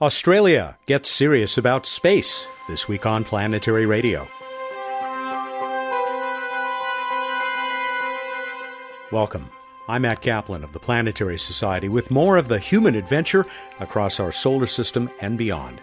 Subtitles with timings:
[0.00, 4.28] Australia gets serious about space this week on Planetary Radio.
[9.10, 9.50] Welcome.
[9.88, 13.44] I'm Matt Kaplan of the Planetary Society with more of the human adventure
[13.80, 15.80] across our solar system and beyond.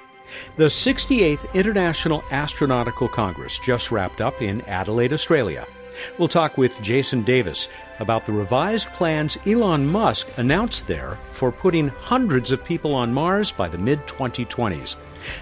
[0.56, 5.68] The 68th International Astronautical Congress just wrapped up in Adelaide, Australia.
[6.18, 7.68] We'll talk with Jason Davis
[8.00, 13.52] about the revised plans Elon Musk announced there for putting hundreds of people on Mars
[13.52, 14.95] by the mid 2020s.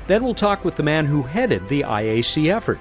[0.08, 2.80] Then we'll talk with the man who headed the IAC effort.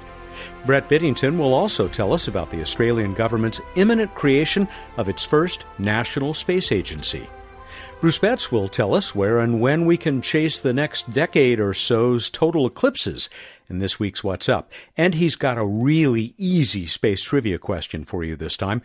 [0.64, 5.66] Brett Biddington will also tell us about the Australian government's imminent creation of its first
[5.78, 7.28] national space agency.
[8.00, 11.72] Bruce Betts will tell us where and when we can chase the next decade or
[11.72, 13.30] so's total eclipses
[13.72, 14.70] in this week's What's Up.
[14.96, 18.82] And he's got a really easy space trivia question for you this time.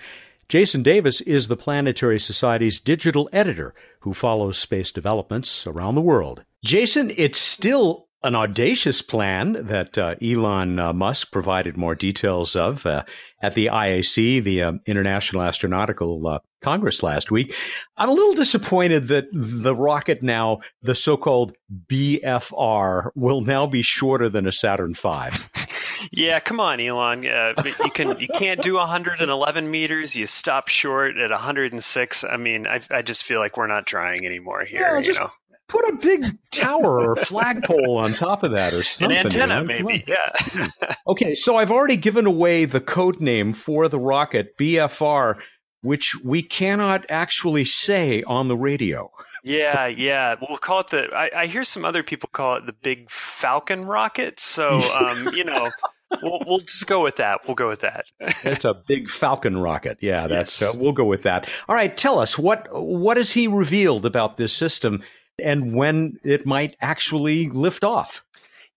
[0.49, 6.43] Jason Davis is the Planetary Society's digital editor who follows space developments around the world.
[6.63, 12.85] Jason, it's still an audacious plan that uh, Elon uh, Musk provided more details of
[12.85, 13.03] uh,
[13.41, 17.53] at the IAC, the um, International Astronautical uh, Congress last week.
[17.97, 21.55] I'm a little disappointed that the rocket now, the so-called
[21.87, 25.29] BFR, will now be shorter than a Saturn V.
[26.11, 27.27] yeah, come on, Elon.
[27.27, 30.15] Uh, you can you can't do 111 meters.
[30.15, 32.23] You stop short at 106.
[32.23, 34.81] I mean, I, I just feel like we're not trying anymore here.
[34.81, 35.31] Yeah, just, you know?
[35.67, 39.17] put a big tower or flagpole on top of that or something.
[39.17, 39.63] An antenna, you know?
[39.63, 40.05] maybe.
[40.07, 40.69] Yeah.
[41.07, 45.39] okay, so I've already given away the code name for the rocket, BFR,
[45.87, 49.09] which we cannot actually say on the radio.
[49.43, 50.35] yeah, yeah.
[50.41, 51.07] We'll call it the.
[51.15, 54.39] I, I, hear some other people call it the Big Falcon rocket.
[54.41, 55.71] So, um, you know.
[56.21, 57.39] we'll, we'll just go with that.
[57.47, 58.05] We'll go with that.
[58.43, 59.97] it's a big Falcon rocket.
[60.01, 60.59] Yeah, that's.
[60.59, 60.75] Yes.
[60.75, 61.49] Uh, we'll go with that.
[61.69, 65.01] All right, tell us what what has he revealed about this system
[65.41, 68.23] and when it might actually lift off.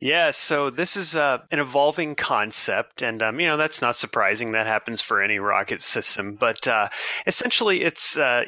[0.01, 4.53] Yeah, so this is uh, an evolving concept, and um, you know that's not surprising.
[4.53, 6.37] That happens for any rocket system.
[6.37, 6.89] But uh,
[7.27, 8.45] essentially, it's uh,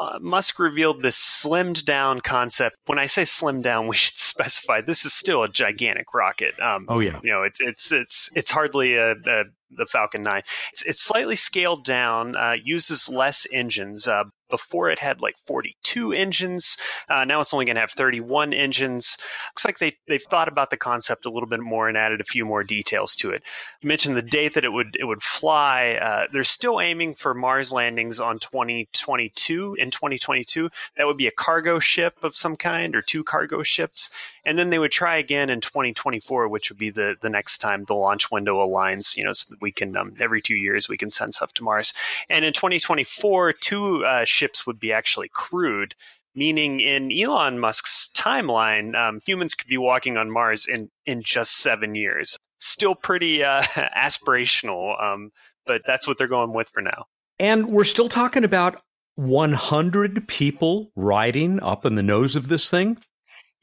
[0.00, 2.76] uh Musk revealed this slimmed down concept.
[2.86, 6.58] When I say slimmed down, we should specify this is still a gigantic rocket.
[6.58, 10.42] Um, oh yeah, you know it's it's it's it's hardly a, a the Falcon 9.
[10.72, 14.06] It's, it's slightly scaled down, uh, uses less engines.
[14.06, 16.76] Uh, before it had like 42 engines.
[17.08, 19.16] Uh, now it's only going to have 31 engines.
[19.52, 22.24] Looks like they, they've thought about the concept a little bit more and added a
[22.24, 23.42] few more details to it.
[23.80, 25.98] You mentioned the date that it would it would fly.
[26.00, 29.76] Uh, they're still aiming for Mars landings on 2022.
[29.78, 34.10] In 2022, that would be a cargo ship of some kind or two cargo ships,
[34.44, 37.84] and then they would try again in 2024, which would be the the next time
[37.84, 39.16] the launch window aligns.
[39.16, 41.92] You know, so we can um, every two years we can send stuff to Mars,
[42.28, 45.94] and in 2024, two uh, ships would be actually crewed,
[46.34, 51.56] meaning in Elon Musk's timeline, um, humans could be walking on Mars in, in just
[51.56, 52.36] seven years.
[52.58, 53.62] Still pretty uh,
[53.96, 55.32] aspirational, um,
[55.66, 57.06] but that's what they're going with for now.
[57.38, 58.82] And we're still talking about
[59.16, 62.98] 100 people riding up in the nose of this thing?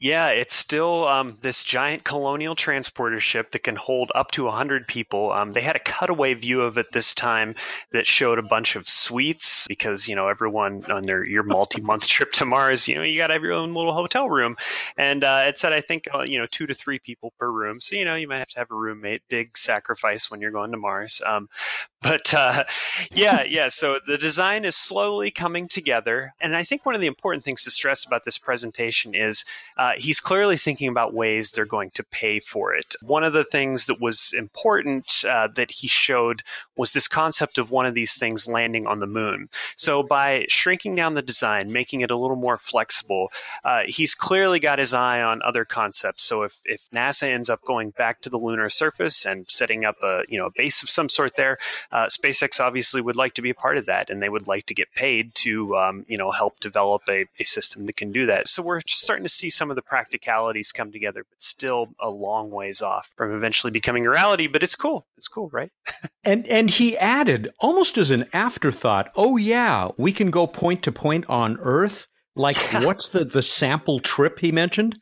[0.00, 4.86] Yeah, it's still um, this giant colonial transporter ship that can hold up to 100
[4.86, 5.32] people.
[5.32, 7.54] Um, they had a cutaway view of it this time
[7.92, 12.06] that showed a bunch of suites because, you know, everyone on their your multi month
[12.08, 14.56] trip to Mars, you know, you got to have your own little hotel room.
[14.98, 17.80] And uh, it said, I think, uh, you know, two to three people per room.
[17.80, 19.22] So, you know, you might have to have a roommate.
[19.28, 21.22] Big sacrifice when you're going to Mars.
[21.24, 21.48] Um,
[22.02, 22.64] but uh,
[23.10, 23.68] yeah, yeah.
[23.68, 26.34] So the design is slowly coming together.
[26.40, 29.46] And I think one of the important things to stress about this presentation is
[29.78, 32.94] uh, he's clearly thinking about ways they're going to pay for it.
[33.02, 36.42] One of the things that was important uh, that he showed
[36.76, 39.48] was this concept of one of these things landing on the moon.
[39.76, 43.30] So by shrinking down the design, making it a little more flexible,
[43.64, 46.24] uh, he's clearly got his eye on other concepts.
[46.24, 49.96] So if, if NASA ends up going back to the lunar surface and setting up
[50.02, 51.58] a you know a base of some sort there,
[51.92, 54.66] uh, SpaceX obviously would like to be a part of that, and they would like
[54.66, 58.26] to get paid to um, you know help develop a, a system that can do
[58.26, 58.48] that.
[58.48, 62.50] So we're starting to see some of the practicalities come together, but still a long
[62.50, 64.46] ways off from eventually becoming a reality.
[64.46, 65.06] But it's cool.
[65.16, 65.70] It's cool, right?
[66.24, 70.92] and and he added almost as an afterthought, "Oh yeah, we can go point to
[70.92, 72.06] point on Earth."
[72.36, 74.98] Like what's the the sample trip he mentioned?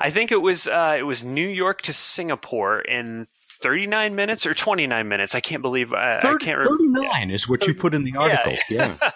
[0.00, 3.26] I think it was uh, it was New York to Singapore in
[3.60, 5.34] 39 minutes or 29 minutes.
[5.34, 7.08] I can't believe I, 30, I can't remember.
[7.08, 8.56] 39 is what you put in the article.
[8.68, 8.96] Yeah.
[9.00, 9.10] Yeah.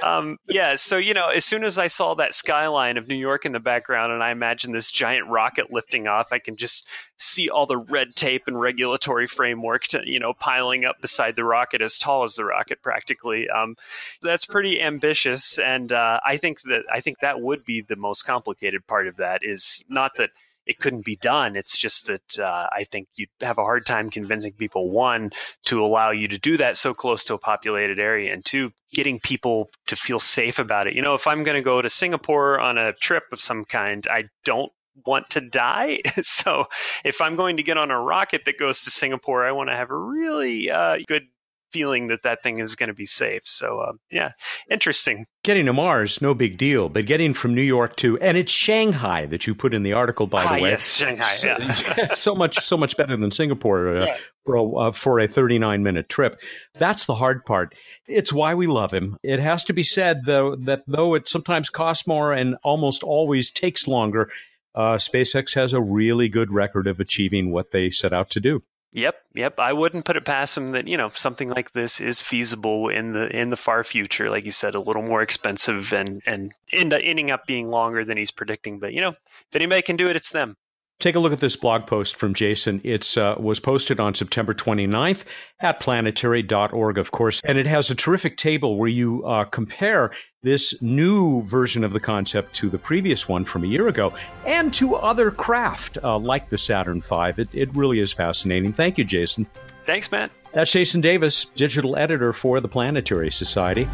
[0.02, 0.74] um, yeah.
[0.76, 3.60] So, you know, as soon as I saw that skyline of New York in the
[3.60, 6.86] background and I imagine this giant rocket lifting off, I can just
[7.16, 11.44] see all the red tape and regulatory framework to, you know, piling up beside the
[11.44, 13.48] rocket as tall as the rocket practically.
[13.48, 13.76] Um,
[14.20, 15.58] that's pretty ambitious.
[15.58, 19.16] And uh, I think that I think that would be the most complicated part of
[19.16, 20.30] that is not that
[20.66, 21.56] it couldn't be done.
[21.56, 25.30] It's just that uh, I think you'd have a hard time convincing people, one,
[25.64, 29.20] to allow you to do that so close to a populated area, and two, getting
[29.20, 30.94] people to feel safe about it.
[30.94, 34.06] You know, if I'm going to go to Singapore on a trip of some kind,
[34.10, 34.72] I don't
[35.06, 36.00] want to die.
[36.22, 36.66] so
[37.04, 39.76] if I'm going to get on a rocket that goes to Singapore, I want to
[39.76, 41.26] have a really uh, good
[41.72, 43.42] feeling that that thing is going to be safe.
[43.44, 44.32] So, uh, yeah,
[44.70, 45.26] interesting.
[45.42, 49.26] Getting to Mars, no big deal, but getting from New York to, and it's Shanghai
[49.26, 50.70] that you put in the article, by ah, the way.
[50.70, 51.28] Yes, Shanghai.
[51.28, 51.74] So, yeah.
[52.12, 56.08] so much, so much better than Singapore uh, for, a, uh, for a 39 minute
[56.08, 56.40] trip.
[56.74, 57.74] That's the hard part.
[58.06, 59.16] It's why we love him.
[59.22, 63.50] It has to be said, though, that though it sometimes costs more and almost always
[63.50, 64.28] takes longer,
[64.74, 68.62] uh, SpaceX has a really good record of achieving what they set out to do.
[68.94, 69.58] Yep, yep.
[69.58, 73.14] I wouldn't put it past him that you know something like this is feasible in
[73.14, 74.28] the in the far future.
[74.28, 78.18] Like you said, a little more expensive and and end, ending up being longer than
[78.18, 78.78] he's predicting.
[78.78, 80.58] But you know, if anybody can do it, it's them.
[81.00, 82.80] Take a look at this blog post from Jason.
[82.84, 85.24] It uh, was posted on September 29th
[85.58, 90.12] at planetary.org, of course, and it has a terrific table where you uh, compare
[90.42, 94.12] this new version of the concept to the previous one from a year ago
[94.46, 97.32] and to other craft uh, like the Saturn V.
[97.36, 98.72] It, it really is fascinating.
[98.72, 99.46] Thank you, Jason.
[99.86, 100.30] Thanks, Matt.
[100.52, 103.88] That's Jason Davis, digital editor for the Planetary Society.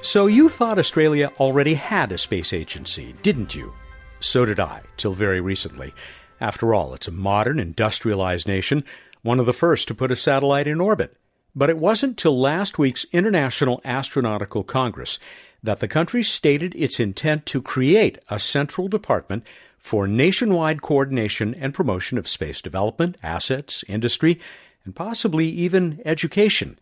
[0.00, 3.72] So you thought Australia already had a space agency, didn't you?
[4.20, 5.92] So did I, till very recently.
[6.40, 8.84] After all, it's a modern, industrialized nation,
[9.22, 11.16] one of the first to put a satellite in orbit.
[11.54, 15.18] But it wasn't till last week's International Astronautical Congress
[15.64, 19.44] that the country stated its intent to create a central department
[19.78, 24.38] for nationwide coordination and promotion of space development, assets, industry,
[24.84, 26.78] and possibly even education.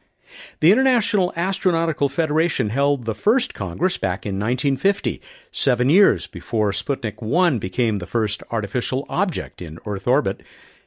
[0.61, 5.21] The International Astronautical Federation held the first Congress back in 1950,
[5.53, 10.43] seven years before Sputnik 1 became the first artificial object in Earth orbit.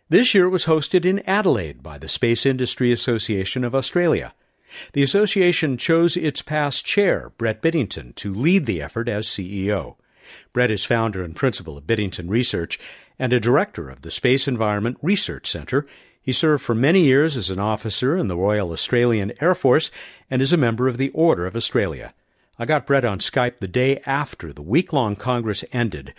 [0.09, 4.33] This year it was hosted in Adelaide by the Space Industry Association of Australia.
[4.93, 9.95] The association chose its past chair, Brett Biddington, to lead the effort as CEO.
[10.53, 12.79] Brett is founder and principal of Biddington Research
[13.17, 15.85] and a director of the Space Environment Research Center
[16.29, 19.89] he served for many years as an officer in the Royal Australian Air Force
[20.29, 22.13] and is a member of the Order of Australia.
[22.59, 26.13] I got Brett on Skype the day after the week long Congress ended.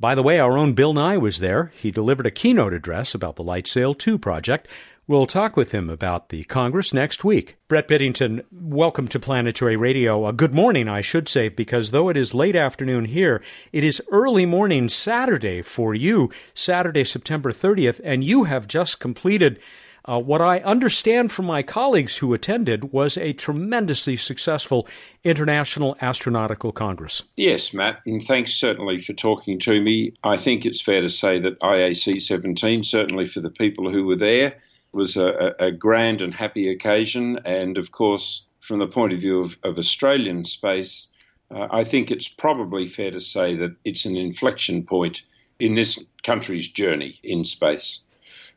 [0.00, 1.70] By the way, our own Bill Nye was there.
[1.76, 4.66] He delivered a keynote address about the LightSail 2 project
[5.08, 7.56] We'll talk with him about the Congress next week.
[7.66, 10.24] Brett Biddington, welcome to Planetary Radio.
[10.24, 14.00] Uh, good morning, I should say, because though it is late afternoon here, it is
[14.12, 19.58] early morning Saturday for you, Saturday, September 30th, and you have just completed
[20.04, 24.86] uh, what I understand from my colleagues who attended was a tremendously successful
[25.24, 27.24] International Astronautical Congress.
[27.36, 30.14] Yes, Matt, and thanks certainly for talking to me.
[30.22, 34.14] I think it's fair to say that IAC 17, certainly for the people who were
[34.14, 34.60] there,
[34.92, 37.40] was a, a grand and happy occasion.
[37.44, 41.08] And of course, from the point of view of, of Australian space,
[41.50, 45.22] uh, I think it's probably fair to say that it's an inflection point
[45.58, 48.02] in this country's journey in space.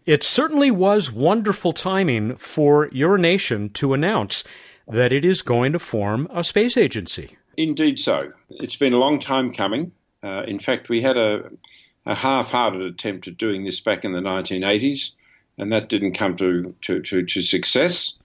[0.05, 4.43] It certainly was wonderful timing for your nation to announce
[4.87, 7.37] that it is going to form a space agency.
[7.57, 8.31] Indeed, so.
[8.49, 9.91] It's been a long time coming.
[10.23, 11.49] Uh, in fact, we had a,
[12.05, 15.11] a half hearted attempt at doing this back in the 1980s
[15.57, 18.17] and that didn't come to, to, to, to success.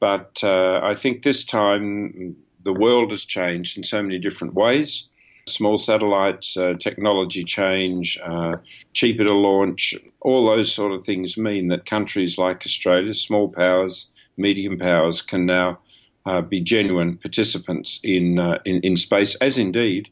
[0.00, 5.08] But uh, I think this time the world has changed in so many different ways.
[5.46, 8.56] Small satellites, uh, technology change, uh,
[8.94, 14.10] cheaper to launch, all those sort of things mean that countries like Australia, small powers,
[14.36, 15.78] medium powers, can now
[16.24, 20.08] uh, be genuine participants in, uh, in, in space, as indeed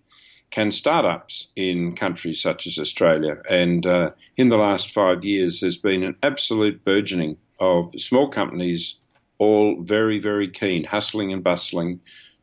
[0.52, 3.42] can startups in countries such as Australia.
[3.50, 8.96] And uh, in the last five years, there's been an absolute burgeoning of small companies,
[9.38, 12.00] all very, very keen, hustling and bustling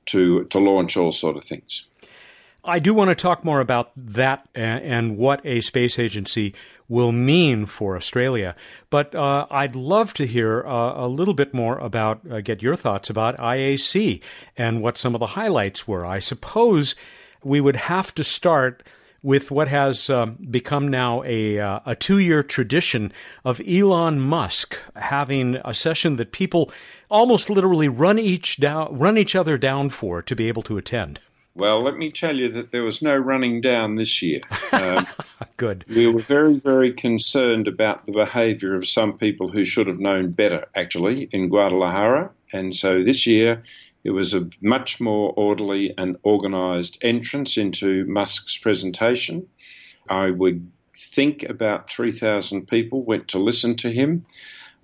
[0.08, 1.86] to, to launch all sort of things.
[2.64, 6.54] I do want to talk more about that and, what a space agency
[6.90, 8.56] will mean for Australia.
[8.90, 12.76] But uh, I'd love to hear uh, a little bit more about, uh, get your
[12.76, 14.22] thoughts about IAC
[14.58, 16.06] and what some of the highlights were.
[16.06, 16.96] I suppose
[17.44, 18.84] we would have to start
[19.22, 23.12] with what has um, become now a, uh, a two year tradition
[23.44, 26.72] of Elon Musk having a session that people
[27.10, 31.20] almost literally run each down, run each other down for to be able to attend.
[31.56, 34.40] Well, let me tell you that there was no running down this year.
[34.72, 35.06] Um,
[35.58, 35.84] Good.
[35.90, 40.32] We were very, very concerned about the behaviour of some people who should have known
[40.32, 42.32] better, actually, in Guadalajara.
[42.54, 43.64] And so this year,
[44.04, 49.48] it was a much more orderly and organised entrance into Musk's presentation.
[50.10, 54.26] I would think about 3,000 people went to listen to him.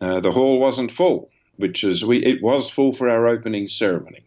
[0.01, 4.21] Uh, the hall wasn't full, which is we it was full for our opening ceremony.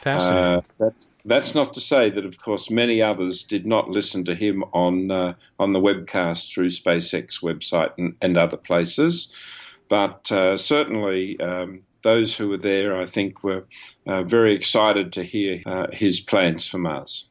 [0.00, 0.44] Fascinating.
[0.44, 4.34] Uh, that's, that's not to say that, of course, many others did not listen to
[4.34, 9.32] him on uh, on the webcast through SpaceX website and, and other places,
[9.88, 13.64] but uh, certainly um, those who were there, I think, were
[14.06, 17.26] uh, very excited to hear uh, his plans for Mars.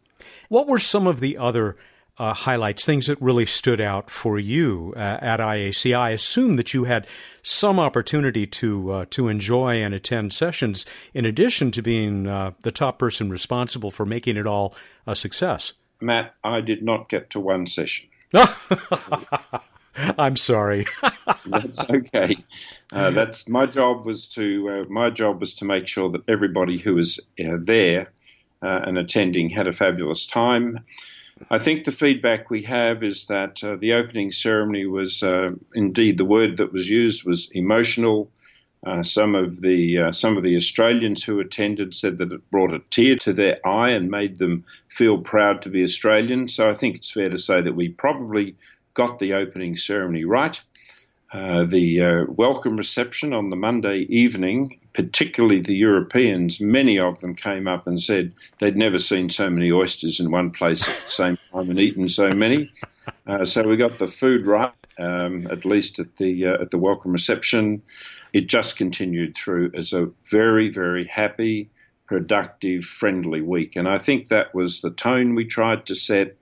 [0.49, 1.77] What were some of the other
[2.17, 5.97] uh, highlights, things that really stood out for you uh, at IAC?
[5.97, 7.07] I assume that you had
[7.41, 12.71] some opportunity to uh, to enjoy and attend sessions, in addition to being uh, the
[12.71, 14.75] top person responsible for making it all
[15.07, 15.73] a success.
[16.01, 18.09] Matt, I did not get to one session.
[20.17, 20.85] I'm sorry.
[21.45, 22.37] that's okay.
[22.91, 26.77] Uh, that's my job was to uh, my job was to make sure that everybody
[26.77, 28.11] who was uh, there
[28.61, 30.79] uh, and attending had a fabulous time.
[31.49, 36.17] I think the feedback we have is that uh, the opening ceremony was uh, indeed
[36.17, 38.31] the word that was used was emotional.
[39.01, 43.15] some of the some of the Australians who attended said that it brought a tear
[43.17, 46.47] to their eye and made them feel proud to be Australian.
[46.47, 48.55] So I think it's fair to say that we probably
[48.93, 50.59] got the opening ceremony right.
[51.31, 57.33] Uh, the uh, welcome reception on the Monday evening, particularly the Europeans, many of them
[57.33, 61.09] came up and said they'd never seen so many oysters in one place at the
[61.09, 62.71] same time and eaten so many.
[63.25, 66.77] Uh, so we got the food right, um, at least at the uh, at the
[66.77, 67.81] welcome reception.
[68.31, 71.71] It just continued through as a very very happy,
[72.05, 76.37] productive, friendly week, and I think that was the tone we tried to set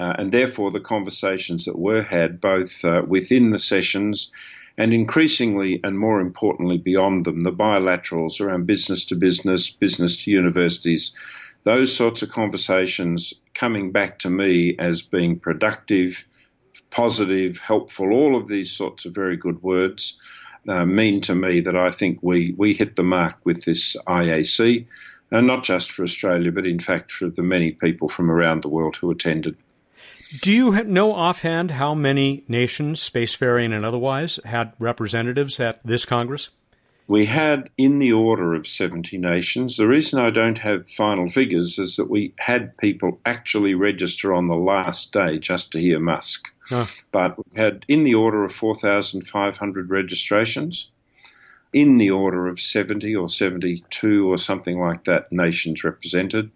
[0.00, 4.32] uh, and therefore, the conversations that were had both uh, within the sessions
[4.76, 10.30] and increasingly and more importantly beyond them, the bilaterals around business to business, business to
[10.30, 11.14] universities,
[11.62, 16.24] those sorts of conversations coming back to me as being productive,
[16.90, 20.18] positive, helpful, all of these sorts of very good words.
[20.66, 24.86] Uh, mean to me that I think we, we hit the mark with this IAC,
[25.30, 28.68] and not just for Australia, but in fact for the many people from around the
[28.68, 29.56] world who attended.
[30.40, 36.48] Do you know offhand how many nations, spacefaring and otherwise, had representatives at this Congress?
[37.06, 39.76] We had in the order of 70 nations.
[39.76, 44.48] The reason I don't have final figures is that we had people actually register on
[44.48, 46.50] the last day just to hear Musk.
[47.12, 50.90] But we had in the order of 4,500 registrations,
[51.74, 56.50] in the order of 70 or 72 or something like that nations represented.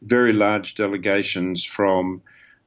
[0.00, 2.22] Very large delegations from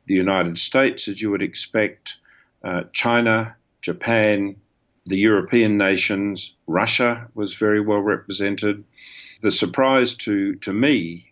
[0.05, 2.17] the United States, as you would expect,
[2.63, 4.55] uh, China, Japan,
[5.05, 8.83] the European nations, Russia was very well represented.
[9.41, 11.31] The surprise to, to me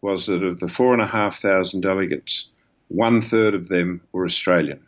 [0.00, 2.48] was that of the four and a half thousand delegates,
[2.88, 4.80] one third of them were Australian.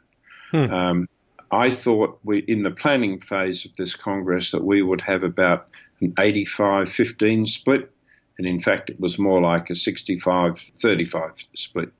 [0.50, 0.72] Hmm.
[0.72, 1.08] Um,
[1.50, 5.68] I thought we, in the planning phase of this Congress that we would have about
[6.00, 7.90] an 85 15 split,
[8.38, 11.92] and in fact, it was more like a 65 35 split.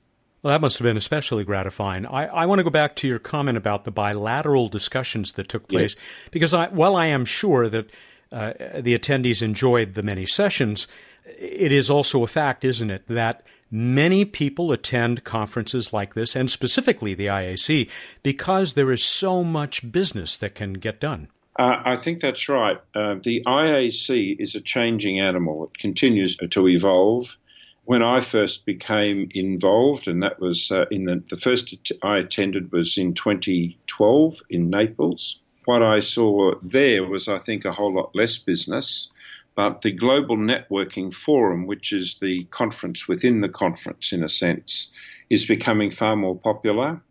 [0.43, 2.05] Well, that must have been especially gratifying.
[2.05, 5.69] I, I want to go back to your comment about the bilateral discussions that took
[5.69, 6.05] place, yes.
[6.31, 7.87] because I, while I am sure that
[8.29, 10.85] uh, the attendees enjoyed the many sessions,
[11.25, 16.51] it is also a fact, isn't it, that many people attend conferences like this, and
[16.51, 17.89] specifically the IAC,
[18.21, 21.29] because there is so much business that can get done.
[21.57, 22.81] Uh, I think that's right.
[22.93, 25.65] Uh, the IAC is a changing animal.
[25.65, 27.37] It continues to evolve
[27.85, 32.71] when I first became involved, and that was uh, in the, the first I attended
[32.71, 35.39] was in 2012 in Naples.
[35.65, 39.09] What I saw there was, I think, a whole lot less business,
[39.55, 44.91] but the Global Networking Forum, which is the conference within the conference in a sense,
[45.29, 47.01] is becoming far more popular.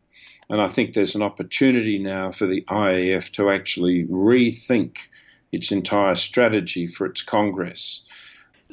[0.48, 5.06] And I think there's an opportunity now for the IAF to actually rethink
[5.52, 8.02] its entire strategy for its Congress.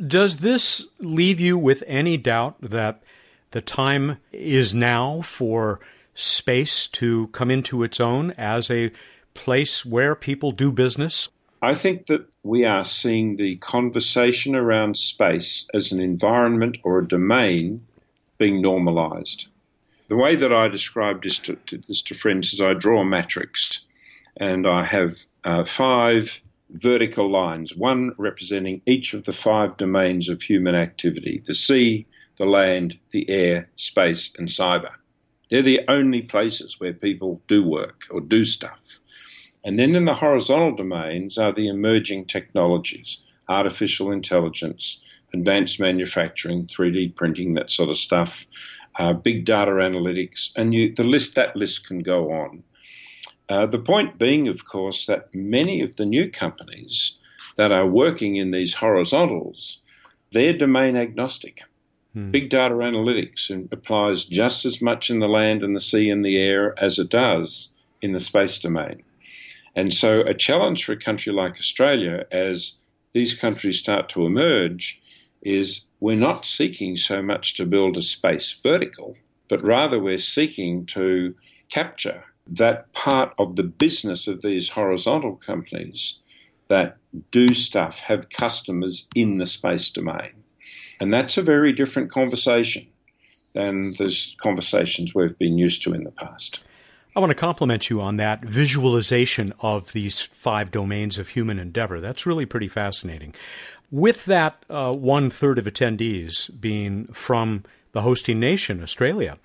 [0.06, 3.03] Does this leave you with any doubt that
[3.51, 5.79] the time is now for
[6.15, 8.91] space to come into its own as a
[9.34, 11.29] place where people do business?
[11.62, 17.08] I think that we are seeing the conversation around space as an environment or a
[17.08, 17.86] domain
[18.38, 19.48] being normalized.
[20.08, 23.06] The way that I describe this to, to, this to friends is I draw a
[23.06, 23.86] matrix
[24.38, 30.41] and I have uh, five vertical lines, one representing each of the five domains of
[30.41, 32.05] human activity the sea,
[32.38, 34.91] the land, the air, space, and cyber.
[35.49, 38.99] They're the only places where people do work or do stuff.
[39.63, 45.01] And then in the horizontal domains are the emerging technologies, artificial intelligence,
[45.33, 48.45] advanced manufacturing, 3D printing, that sort of stuff,
[48.97, 52.63] uh, big data analytics, and you, the list that list can go on.
[53.50, 57.18] Uh, the point being, of course, that many of the new companies
[57.56, 59.79] that are working in these horizontals,
[60.32, 61.63] they're domain agnostic.
[62.13, 62.29] Hmm.
[62.29, 66.38] Big data analytics applies just as much in the land and the sea and the
[66.38, 69.03] air as it does in the space domain.
[69.75, 72.74] And so, a challenge for a country like Australia as
[73.13, 75.01] these countries start to emerge
[75.41, 79.15] is we're not seeking so much to build a space vertical,
[79.48, 81.34] but rather we're seeking to
[81.70, 86.20] capture that part of the business of these horizontal companies
[86.68, 86.98] that
[87.32, 90.32] do stuff, have customers in the space domain.
[91.00, 92.88] And that's a very different conversation
[93.53, 96.60] than the conversations we've been used to in the past.
[97.15, 102.00] I want to compliment you on that visualization of these five domains of human endeavor.
[102.00, 103.34] That's really pretty fascinating.
[103.89, 107.63] With that uh, one third of attendees being from
[107.94, 109.39] the hosting nation, Australia,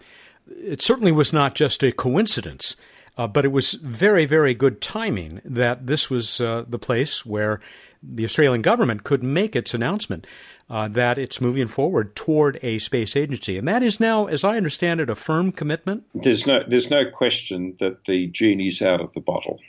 [0.47, 2.77] it certainly was not just a coincidence,
[3.17, 7.61] uh, but it was very, very good timing that this was uh, the place where
[8.03, 10.27] the Australian government could make its announcement
[10.69, 14.57] uh, that it's moving forward toward a space agency, and that is now, as I
[14.57, 16.05] understand it, a firm commitment.
[16.15, 19.61] There's no, there's no question that the genie's out of the bottle,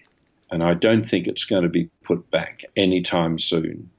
[0.52, 3.90] and I don't think it's going to be put back anytime soon.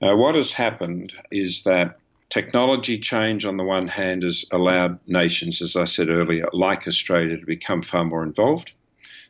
[0.00, 5.62] Uh, what has happened is that technology change, on the one hand, has allowed nations,
[5.62, 8.72] as I said earlier, like Australia, to become far more involved.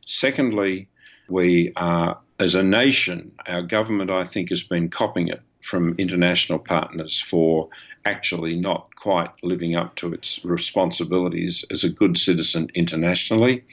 [0.06, 0.88] Secondly,
[1.28, 6.58] we are, as a nation, our government, I think, has been copying it from international
[6.58, 7.68] partners for
[8.04, 13.64] actually not quite living up to its responsibilities as a good citizen internationally.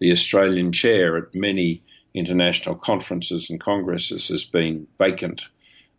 [0.00, 1.80] The Australian chair at many
[2.12, 5.46] international conferences and congresses has been vacant,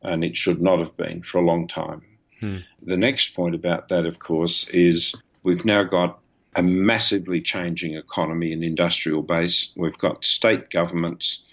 [0.01, 2.01] and it should not have been for a long time.
[2.41, 2.57] Hmm.
[2.81, 6.19] The next point about that, of course, is we've now got
[6.57, 9.71] a massively changing economy and industrial base.
[9.75, 11.43] We've got state governments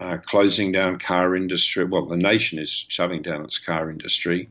[0.00, 1.84] uh, closing down car industry.
[1.84, 4.48] Well, the nation is shutting down its car industry,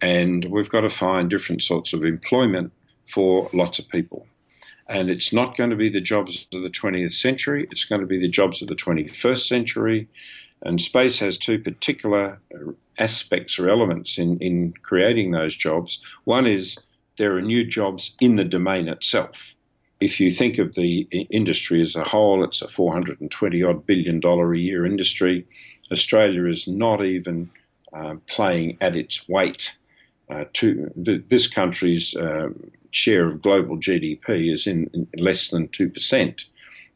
[0.00, 2.72] and we've got to find different sorts of employment
[3.06, 4.26] for lots of people.
[4.88, 8.06] And it's not going to be the jobs of the 20th century, it's going to
[8.06, 10.08] be the jobs of the 21st century.
[10.62, 12.38] And space has two particular
[12.98, 16.02] aspects or elements in, in creating those jobs.
[16.24, 16.78] One is
[17.20, 19.54] there are new jobs in the domain itself.
[20.00, 24.54] If you think of the industry as a whole, it's a 420 odd billion dollar
[24.54, 25.46] a year industry.
[25.92, 27.50] Australia is not even
[27.92, 29.76] uh, playing at its weight.
[30.30, 32.48] Uh, to the, this country's uh,
[32.90, 36.46] share of global GDP is in, in less than two percent,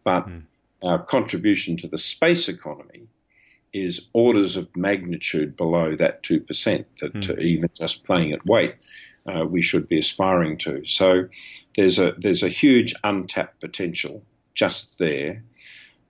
[0.05, 0.43] but mm.
[0.83, 3.09] our contribution to the space economy
[3.75, 6.87] is orders of magnitude below that two percent.
[7.01, 7.39] That mm.
[7.41, 8.87] even just playing at weight
[9.27, 10.85] uh, we should be aspiring to.
[10.87, 11.29] So
[11.77, 14.23] there's a there's a huge untapped potential
[14.55, 15.43] just there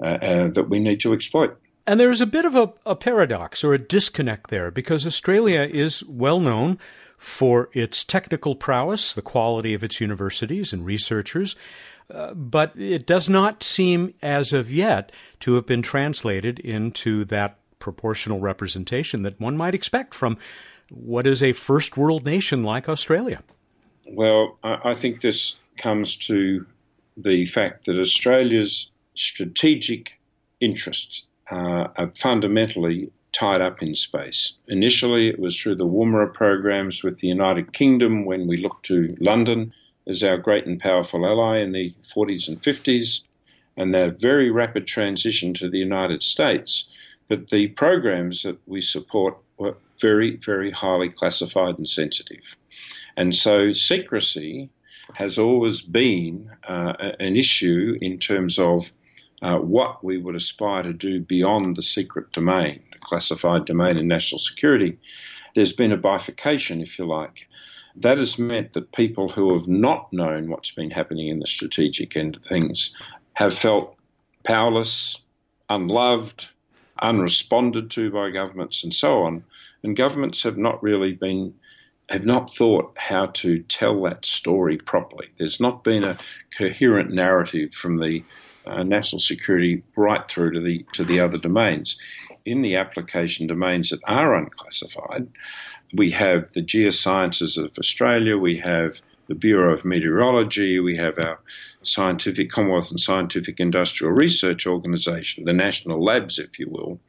[0.02, 1.56] uh, uh, that we need to exploit.
[1.86, 6.02] And there's a bit of a, a paradox or a disconnect there because Australia is
[6.04, 6.78] well known
[7.18, 11.56] for its technical prowess, the quality of its universities and researchers.
[12.12, 17.58] Uh, but it does not seem, as of yet, to have been translated into that
[17.78, 20.36] proportional representation that one might expect from
[20.94, 23.42] what is a first world nation like Australia?
[24.06, 26.66] Well, I think this comes to
[27.16, 30.12] the fact that Australia's strategic
[30.60, 34.56] interests uh, are fundamentally tied up in space.
[34.68, 39.16] Initially, it was through the Woomera programs with the United Kingdom when we looked to
[39.20, 39.72] London
[40.06, 43.22] as our great and powerful ally in the 40s and 50s,
[43.76, 46.88] and their very rapid transition to the United States.
[47.28, 52.56] But the programs that we support were very, very highly classified and sensitive.
[53.16, 54.70] And so secrecy
[55.14, 58.90] has always been uh, an issue in terms of
[59.42, 64.08] uh, what we would aspire to do beyond the secret domain, the classified domain in
[64.08, 64.98] national security.
[65.54, 67.46] There's been a bifurcation, if you like.
[67.96, 72.16] That has meant that people who have not known what's been happening in the strategic
[72.16, 72.96] end of things
[73.34, 73.96] have felt
[74.44, 75.20] powerless,
[75.68, 76.48] unloved,
[77.00, 79.44] unresponded to by governments, and so on.
[79.84, 81.54] And governments have not really been
[82.08, 85.28] have not thought how to tell that story properly.
[85.36, 86.16] There's not been a
[86.56, 88.24] coherent narrative from the
[88.66, 91.98] uh, national security right through to the to the other domains.
[92.44, 95.28] In the application domains that are unclassified,
[95.94, 101.40] we have the geosciences of Australia, we have the Bureau of Meteorology, we have our
[101.82, 107.00] scientific Commonwealth and Scientific Industrial Research Organisation, the national labs, if you will,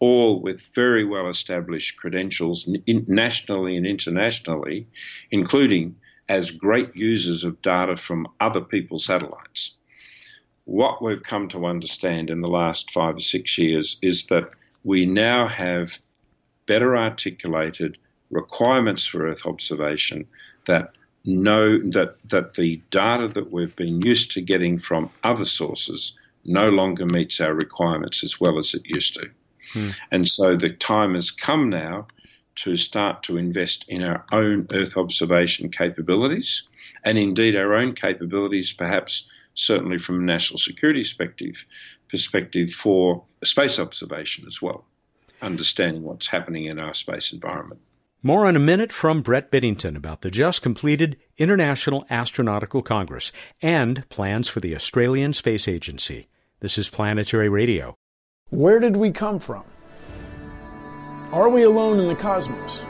[0.00, 4.86] all with very well established credentials nationally and internationally,
[5.30, 5.96] including
[6.28, 9.74] as great users of data from other people's satellites.
[10.64, 14.50] What we've come to understand in the last five or six years is that
[14.84, 15.98] we now have
[16.66, 17.96] better articulated
[18.30, 20.26] requirements for Earth observation
[20.66, 20.92] that
[21.24, 26.68] know that, that the data that we've been used to getting from other sources no
[26.68, 29.30] longer meets our requirements as well as it used to.
[29.72, 29.90] Hmm.
[30.10, 32.06] And so the time has come now
[32.56, 36.64] to start to invest in our own Earth observation capabilities,
[37.04, 41.64] and indeed our own capabilities, perhaps certainly from a national security perspective,
[42.08, 44.84] perspective for space observation as well,
[45.40, 47.80] understanding what's happening in our space environment.
[48.22, 53.30] More in a minute from Brett Biddington about the just completed International Astronautical Congress
[53.62, 56.26] and plans for the Australian Space Agency.
[56.58, 57.94] This is Planetary Radio.
[58.50, 59.62] Where did we come from?
[61.32, 62.86] Are we alone in the cosmos?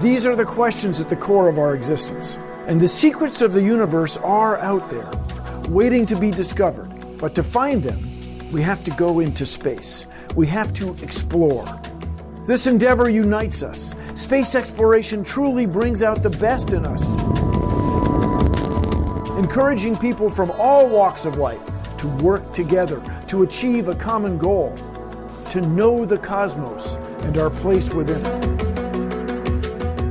[0.00, 2.38] These are the questions at the core of our existence.
[2.68, 5.10] And the secrets of the universe are out there,
[5.68, 7.18] waiting to be discovered.
[7.18, 10.06] But to find them, we have to go into space.
[10.36, 11.66] We have to explore.
[12.46, 13.96] This endeavor unites us.
[14.14, 17.04] Space exploration truly brings out the best in us,
[19.36, 21.75] encouraging people from all walks of life
[22.06, 24.74] work together to achieve a common goal,
[25.50, 28.56] to know the cosmos and our place within it.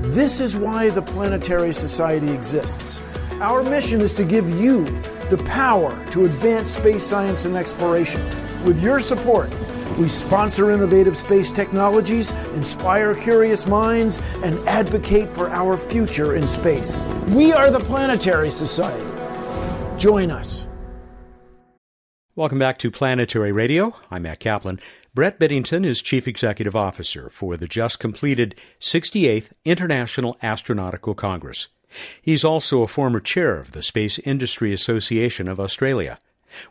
[0.04, 3.02] This is why the Planetary Society exists.
[3.42, 4.86] Our mission is to give you
[5.30, 8.22] the power to advance space science and exploration.
[8.64, 9.50] With your support,
[9.98, 17.06] we sponsor innovative space technologies, inspire curious minds, and advocate for our future in space.
[17.30, 19.06] We are the Planetary Society.
[19.98, 20.68] Join us.
[22.38, 23.94] Welcome back to Planetary Radio.
[24.12, 24.82] I'm Matt Kaplan.
[25.14, 31.70] Brett Biddington is Chief Executive Officer for the just completed 68th International Astronautical Congress.
[32.22, 36.20] He's also a former chair of the Space Industry Association of Australia.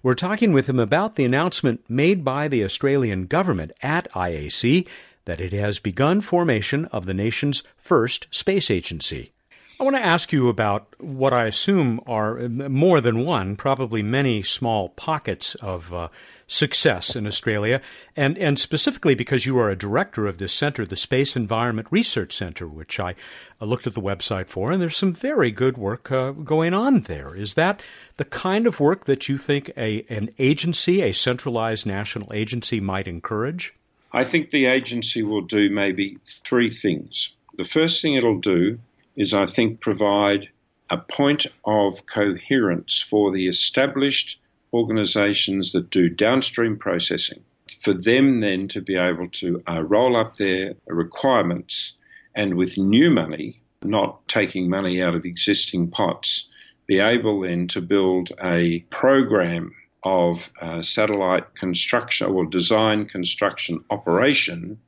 [0.02, 4.86] We're talking with him about the announcement made by the Australian government at IAC
[5.24, 9.32] that it has begun formation of the nation's first space agency.
[9.80, 14.42] I want to ask you about what I assume are more than one, probably many
[14.42, 16.08] small pockets of uh,
[16.46, 17.80] success in Australia,
[18.16, 22.32] and, and specifically because you are a director of this center, the Space Environment Research
[22.32, 23.16] Center, which I
[23.60, 27.34] looked at the website for, and there's some very good work uh, going on there.
[27.34, 27.82] Is that
[28.16, 33.08] the kind of work that you think a, an agency, a centralized national agency, might
[33.08, 33.74] encourage?
[34.12, 37.30] I think the agency will do maybe three things.
[37.56, 38.78] The first thing it'll do
[39.16, 40.48] is, I think, provide
[40.90, 44.38] a point of coherence for the established
[44.72, 47.42] organizations that do downstream processing.
[47.80, 51.96] For them then to be able to uh, roll up their requirements
[52.34, 56.48] and with new money, not taking money out of existing pots,
[56.86, 64.78] be able then to build a program of uh, satellite construction or design, construction, operation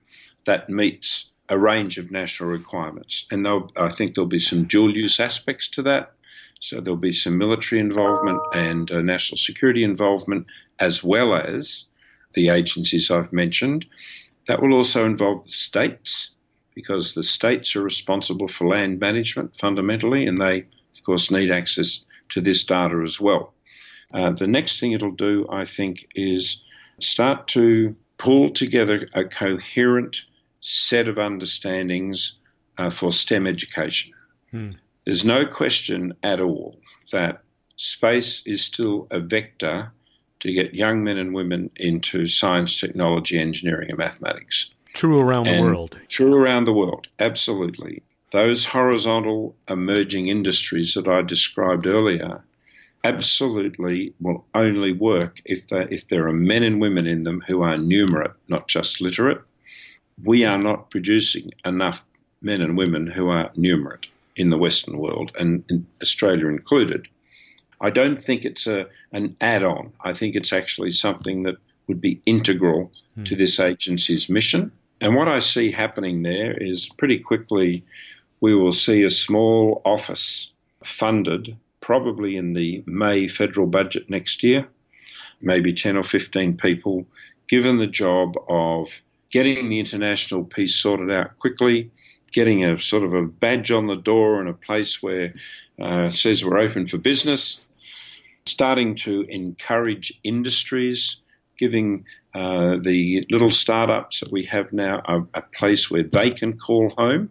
[0.44, 3.26] that meets a range of national requirements.
[3.30, 6.12] And I think there'll be some dual use aspects to that.
[6.60, 10.46] So there'll be some military involvement and uh, national security involvement,
[10.78, 11.84] as well as
[12.32, 13.86] the agencies I've mentioned.
[14.48, 16.30] That will also involve the states,
[16.74, 22.04] because the states are responsible for land management fundamentally, and they, of course, need access
[22.30, 23.52] to this data as well.
[24.14, 26.62] Uh, the next thing it'll do, I think, is
[27.00, 30.22] start to pull together a coherent
[30.66, 32.38] set of understandings
[32.76, 34.12] uh, for STEM education.
[34.50, 34.70] Hmm.
[35.04, 36.80] There's no question at all
[37.12, 37.42] that
[37.76, 39.92] space is still a vector
[40.40, 44.70] to get young men and women into science, technology, engineering, and mathematics.
[44.94, 45.96] True around and the world.
[46.08, 48.02] True around the world, absolutely.
[48.32, 52.42] Those horizontal emerging industries that I described earlier
[53.04, 57.62] absolutely will only work if, they, if there are men and women in them who
[57.62, 59.42] are numerate, not just literate,
[60.22, 62.04] we are not producing enough
[62.40, 67.08] men and women who are numerate in the Western world, and in Australia included.
[67.80, 69.92] I don't think it's a, an add on.
[70.00, 73.26] I think it's actually something that would be integral mm.
[73.26, 74.72] to this agency's mission.
[75.00, 77.84] And what I see happening there is pretty quickly
[78.40, 80.52] we will see a small office
[80.82, 84.66] funded probably in the May federal budget next year,
[85.40, 87.06] maybe 10 or 15 people,
[87.48, 91.90] given the job of getting the international piece sorted out quickly,
[92.32, 95.34] getting a sort of a badge on the door and a place where
[95.80, 97.60] uh, says we're open for business,
[98.44, 101.16] starting to encourage industries,
[101.58, 106.58] giving uh, the little startups that we have now a, a place where they can
[106.58, 107.30] call home.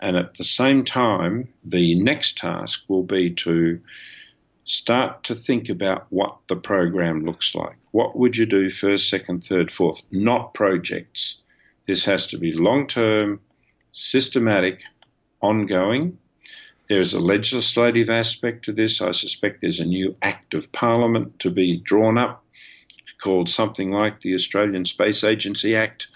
[0.00, 3.80] And at the same time, the next task will be to
[4.66, 7.76] start to think about what the program looks like.
[7.92, 10.02] What would you do first, second, third, fourth?
[10.10, 11.40] Not projects.
[11.86, 13.40] This has to be long term,
[13.92, 14.82] systematic,
[15.40, 16.18] ongoing.
[16.88, 19.00] There's a legislative aspect to this.
[19.00, 22.44] I suspect there's a new Act of Parliament to be drawn up
[23.22, 26.08] called something like the Australian Space Agency Act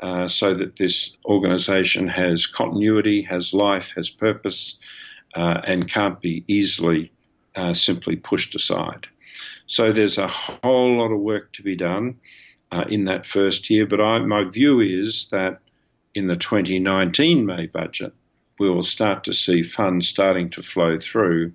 [0.00, 4.78] uh, so that this organisation has continuity, has life, has purpose,
[5.34, 7.10] uh, and can't be easily
[7.56, 9.06] uh, simply pushed aside.
[9.66, 12.20] So there's a whole lot of work to be done
[12.70, 15.60] uh, in that first year, but I, my view is that
[16.14, 18.12] in the 2019 May budget,
[18.58, 21.52] we will start to see funds starting to flow through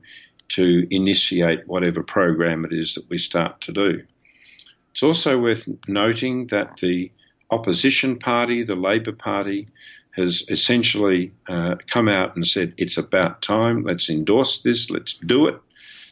[0.50, 4.04] to initiate whatever program it is that we start to do.
[4.92, 7.12] It's also worth noting that the
[7.50, 9.68] opposition party, the Labor Party,
[10.12, 15.48] has essentially uh, come out and said it's about time, let's endorse this, let's do
[15.48, 15.60] it.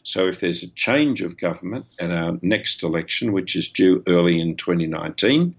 [0.03, 4.39] So if there's a change of government at our next election, which is due early
[4.39, 5.55] in 2019,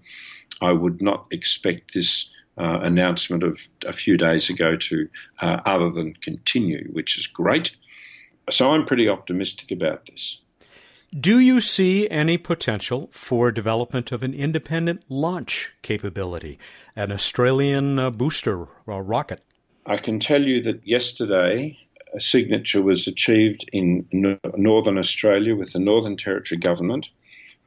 [0.61, 5.07] I would not expect this uh, announcement of a few days ago to
[5.41, 7.75] uh, other than continue, which is great.
[8.49, 10.41] So I'm pretty optimistic about this.
[11.17, 16.57] Do you see any potential for development of an independent launch capability,
[16.95, 19.43] an Australian uh, booster uh, rocket?
[19.85, 21.77] I can tell you that yesterday
[22.19, 27.09] signature was achieved in no- Northern Australia with the Northern Territory Government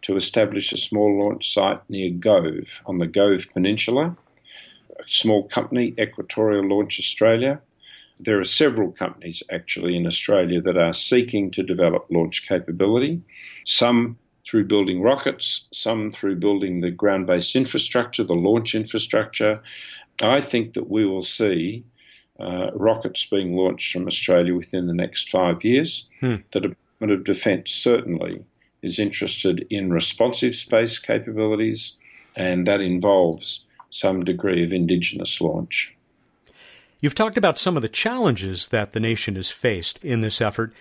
[0.03, 4.17] to establish a small launch site near Gove on the Gove Peninsula.
[4.99, 7.61] A small company, Equatorial Launch Australia,
[8.21, 13.21] there are several companies actually in Australia that are seeking to develop launch capability,
[13.65, 19.61] some through building rockets, some through building the ground based infrastructure, the launch infrastructure.
[20.23, 21.85] I think that we will see
[22.39, 26.09] uh, rockets being launched from Australia within the next five years.
[26.21, 26.37] Hmm.
[26.53, 28.45] The Department of Defence certainly
[28.83, 31.97] is interested in responsive space capabilities,
[32.37, 35.95] and that involves some degree of Indigenous launch.
[37.01, 40.73] You've talked about some of the challenges that the nation has faced in this effort.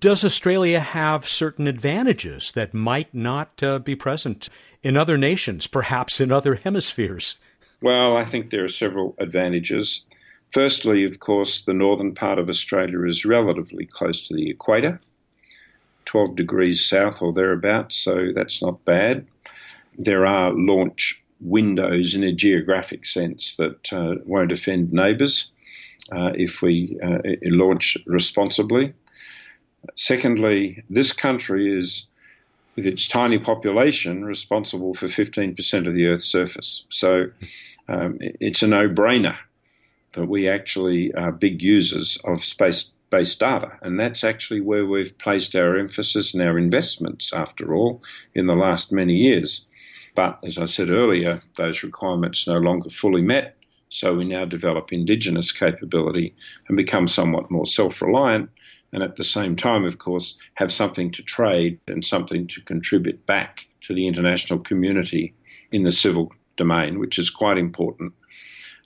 [0.00, 4.48] Does Australia have certain advantages that might not uh, be present
[4.82, 7.36] in other nations, perhaps in other hemispheres?
[7.80, 10.04] Well, I think there are several advantages.
[10.52, 15.00] Firstly, of course, the northern part of Australia is relatively close to the equator,
[16.06, 19.26] 12 degrees south or thereabouts, so that's not bad.
[19.98, 25.50] There are launch windows in a geographic sense that uh, won't offend neighbours
[26.10, 28.94] uh, if we uh, launch responsibly.
[29.96, 32.06] Secondly, this country is,
[32.74, 36.86] with its tiny population, responsible for 15% of the Earth's surface.
[36.88, 37.26] So
[37.88, 39.36] um, it's a no brainer
[40.12, 43.72] that we actually are big users of space based data.
[43.82, 48.02] And that's actually where we've placed our emphasis and our investments, after all,
[48.34, 49.66] in the last many years.
[50.14, 53.56] But as I said earlier, those requirements no longer fully met.
[53.90, 56.34] So we now develop indigenous capability
[56.68, 58.50] and become somewhat more self reliant,
[58.92, 63.24] and at the same time, of course, have something to trade and something to contribute
[63.26, 65.34] back to the international community
[65.72, 68.12] in the civil domain, which is quite important.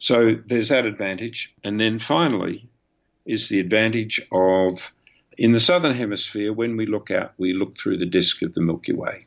[0.02, 1.54] So there's that advantage.
[1.62, 2.68] And then finally,
[3.24, 4.92] is the advantage of
[5.38, 8.60] in the southern hemisphere, when we look out, we look through the disk of the
[8.60, 9.26] Milky Way.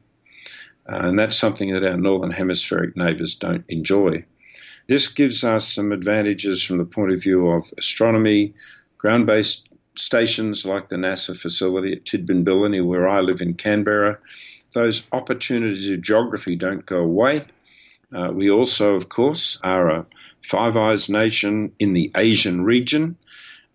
[0.87, 4.25] Uh, and that's something that our northern hemispheric neighbours don't enjoy.
[4.87, 8.53] This gives us some advantages from the point of view of astronomy,
[8.97, 14.19] ground based stations like the NASA facility at Tidbinbilla, where I live in Canberra.
[14.73, 17.45] Those opportunities of geography don't go away.
[18.13, 20.05] Uh, we also, of course, are a
[20.45, 23.17] Five Eyes nation in the Asian region.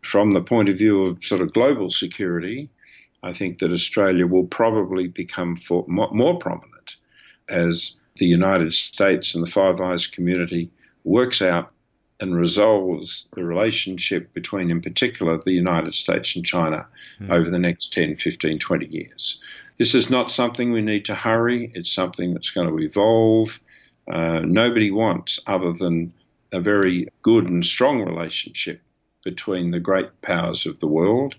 [0.02, 2.70] From the point of view of sort of global security,
[3.22, 6.96] I think that Australia will probably become more prominent
[7.48, 10.70] as the United States and the Five Eyes community
[11.04, 11.70] works out
[12.20, 16.86] and resolves the relationship between, in particular, the United States and China
[17.18, 17.30] mm.
[17.30, 19.40] over the next 10, 15, 20 years.
[19.78, 23.58] This is not something we need to hurry, it's something that's going to evolve.
[24.12, 26.12] Uh, nobody wants, other than
[26.52, 28.80] a very good and strong relationship
[29.24, 31.36] between the great powers of the world.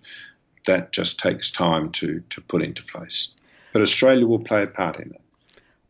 [0.67, 3.29] That just takes time to, to put into place.
[3.73, 5.21] But Australia will play a part in it.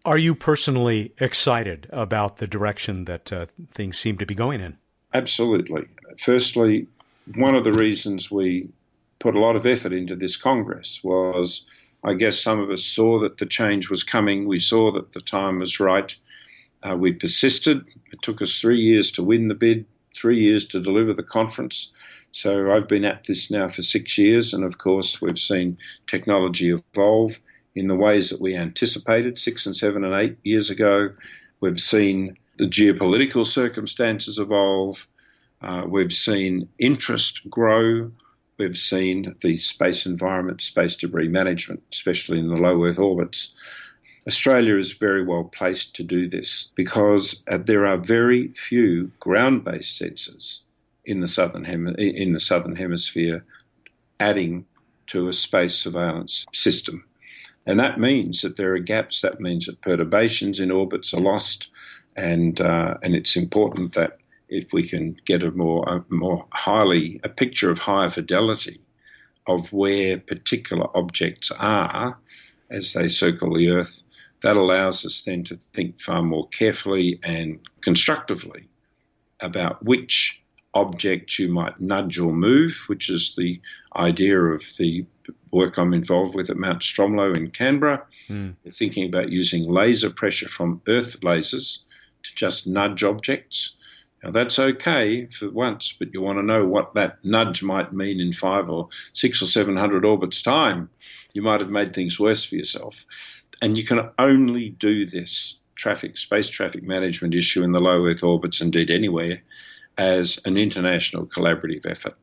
[0.05, 4.77] Are you personally excited about the direction that uh, things seem to be going in?
[5.13, 5.85] Absolutely.
[6.17, 6.87] Firstly,
[7.35, 8.69] one of the reasons we
[9.19, 11.65] put a lot of effort into this Congress was
[12.03, 14.47] I guess some of us saw that the change was coming.
[14.47, 16.15] We saw that the time was right.
[16.83, 17.85] Uh, we persisted.
[18.11, 21.91] It took us three years to win the bid, three years to deliver the conference.
[22.31, 26.71] So I've been at this now for six years, and of course, we've seen technology
[26.71, 27.39] evolve
[27.75, 31.09] in the ways that we anticipated six and seven and eight years ago.
[31.59, 35.07] We've seen the geopolitical circumstances evolve.
[35.61, 38.11] Uh, we've seen interest grow.
[38.57, 43.53] We've seen the space environment, space debris management, especially in the low Earth orbits.
[44.27, 49.99] Australia is very well placed to do this because uh, there are very few ground-based
[49.99, 50.59] sensors
[51.05, 53.43] in the southern hem- in the southern hemisphere,
[54.19, 54.65] adding
[55.07, 57.03] to a space surveillance system.
[57.65, 59.21] And that means that there are gaps.
[59.21, 61.69] That means that perturbations in orbits are lost,
[62.15, 67.19] and uh, and it's important that if we can get a more a more highly
[67.23, 68.81] a picture of higher fidelity
[69.47, 72.17] of where particular objects are
[72.69, 74.03] as they circle the Earth,
[74.41, 78.69] that allows us then to think far more carefully and constructively
[79.39, 80.41] about which
[80.73, 83.59] objects you might nudge or move, which is the
[83.95, 85.05] idea of the
[85.51, 88.03] work I'm involved with at Mount Stromlo in Canberra.
[88.29, 88.55] Mm.
[88.71, 91.79] Thinking about using laser pressure from Earth lasers
[92.23, 93.75] to just nudge objects.
[94.23, 98.19] Now that's okay for once, but you want to know what that nudge might mean
[98.19, 100.89] in five or six or seven hundred orbits time.
[101.33, 103.05] You might have made things worse for yourself.
[103.61, 108.23] And you can only do this traffic, space traffic management issue in the low Earth
[108.23, 109.41] orbits, indeed anywhere,
[109.97, 112.15] as an international collaborative effort.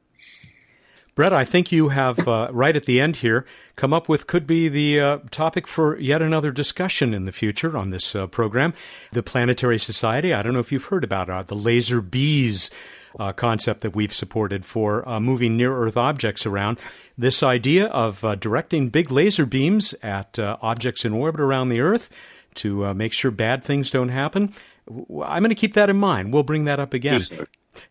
[1.14, 4.46] Brett, I think you have, uh, right at the end here, come up with could
[4.46, 8.72] be the uh, topic for yet another discussion in the future on this uh, program.
[9.11, 12.70] The Planetary Society, I don't know if you've heard about uh, the laser bees
[13.19, 16.79] uh, concept that we've supported for uh, moving near Earth objects around.
[17.17, 22.09] This idea of directing big laser beams at objects in orbit around the Earth
[22.55, 24.53] to make sure bad things don't happen.
[24.89, 26.33] I'm going to keep that in mind.
[26.33, 27.15] We'll bring that up again.
[27.15, 27.33] Yes,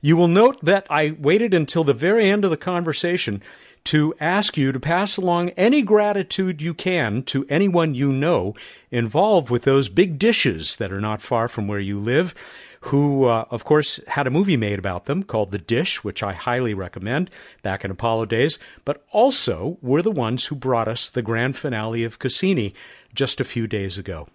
[0.02, 3.42] you will note that I waited until the very end of the conversation
[3.86, 8.54] to ask you to pass along any gratitude you can to anyone you know
[8.92, 12.36] involved with those big dishes that are not far from where you live,
[12.82, 16.34] who, uh, of course, had a movie made about them called The Dish, which I
[16.34, 17.30] highly recommend
[17.62, 22.04] back in Apollo days, but also were the ones who brought us the grand finale
[22.04, 22.74] of Cassini
[23.14, 24.28] just a few days ago.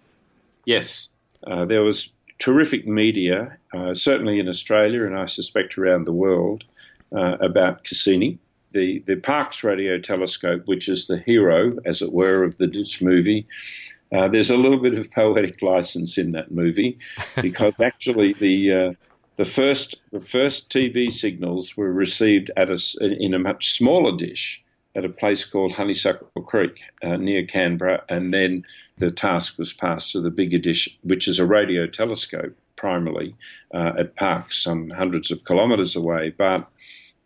[0.65, 1.09] Yes.
[1.45, 6.63] Uh, there was terrific media, uh, certainly in Australia and I suspect around the world,
[7.15, 8.39] uh, about Cassini.
[8.71, 13.01] The, the Parkes radio telescope, which is the hero, as it were, of the Dish
[13.03, 13.45] movie,
[14.13, 16.99] uh, there's a little bit of poetic license in that movie
[17.41, 18.93] because actually the uh,
[19.37, 24.63] the first the first TV signals were received at a, in a much smaller dish
[24.95, 28.63] at a place called Honeysuckle Creek uh, near Canberra, and then
[28.97, 33.35] the task was passed to the bigger dish, which is a radio telescope primarily
[33.73, 36.33] uh, at Parkes, some hundreds of kilometres away.
[36.37, 36.67] But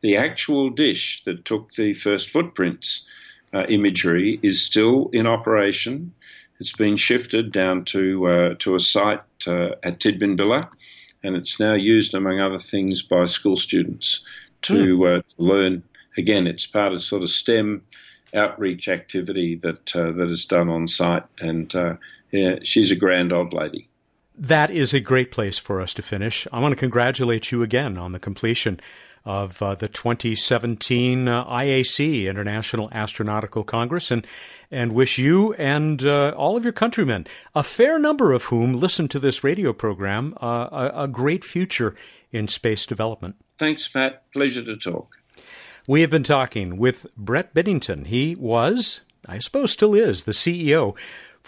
[0.02, 3.06] the actual dish that took the first footprints
[3.54, 6.14] uh, imagery is still in operation.
[6.60, 10.70] It's been shifted down to uh, to a site uh, at Tidbinbilla,
[11.24, 14.26] and it's now used, among other things, by school students
[14.64, 15.24] to, mm.
[15.24, 15.84] to learn
[16.18, 17.84] again, it's part of sort of STEM
[18.34, 21.96] outreach activity that uh, that is done on site, and uh,
[22.32, 23.88] yeah, she's a grand old lady.
[24.38, 26.48] That is a great place for us to finish.
[26.52, 28.80] I want to congratulate you again on the completion
[29.28, 34.26] of uh, the 2017 uh, IAC International Astronautical Congress, and
[34.72, 39.08] and wish you and uh, all of your countrymen, a fair number of whom listen
[39.10, 41.96] to this radio program, uh, a, a great future
[42.32, 43.36] in space development.
[43.60, 44.24] Thanks, Pat.
[44.32, 45.18] Pleasure to talk.
[45.88, 48.08] We have been talking with Brett Biddington.
[48.08, 50.98] He was, I suppose still is, the CEO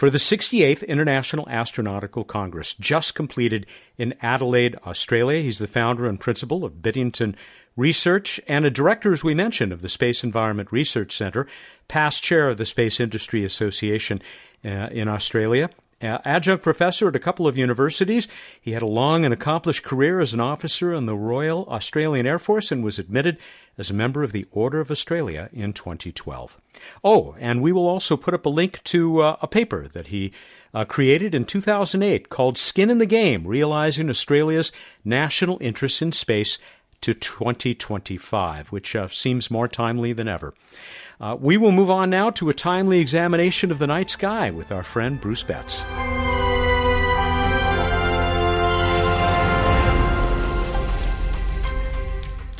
[0.00, 3.66] for the 68th International Astronautical Congress, just completed
[3.98, 5.42] in Adelaide, Australia.
[5.42, 7.34] He's the founder and principal of Biddington
[7.76, 11.46] Research and a director, as we mentioned, of the Space Environment Research Center,
[11.88, 14.20] past chair of the Space Industry Association
[14.64, 15.70] uh, in Australia,
[16.02, 18.26] uh, adjunct professor at a couple of universities.
[18.60, 22.38] He had a long and accomplished career as an officer in the Royal Australian Air
[22.38, 23.38] Force and was admitted
[23.76, 26.58] as a member of the Order of Australia in 2012.
[27.04, 30.32] Oh, and we will also put up a link to uh, a paper that he
[30.72, 34.72] uh, created in 2008 called Skin in the Game Realizing Australia's
[35.04, 36.58] National Interests in Space
[37.02, 40.54] to 2025, which uh, seems more timely than ever.
[41.20, 44.72] Uh, we will move on now to a timely examination of the night sky with
[44.72, 45.84] our friend Bruce Betts.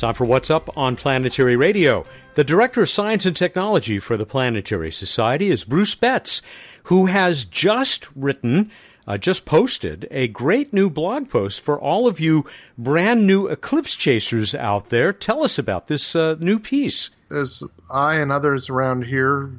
[0.01, 2.07] Time for What's Up on Planetary Radio.
[2.33, 6.41] The Director of Science and Technology for the Planetary Society is Bruce Betts,
[6.85, 8.71] who has just written,
[9.07, 12.45] uh, just posted a great new blog post for all of you
[12.77, 15.11] brand new eclipse chasers out there.
[15.13, 17.09] Tell us about this uh, new piece.
[17.29, 19.51] As I and others around here